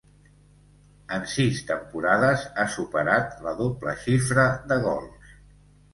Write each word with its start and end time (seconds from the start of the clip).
En 1.17 1.27
sis 1.33 1.59
temporades 1.67 2.47
ha 2.55 2.65
superat 2.77 3.45
la 3.49 3.53
doble 3.63 3.97
xifra 4.07 4.51
de 4.73 4.83
gols. 4.87 5.33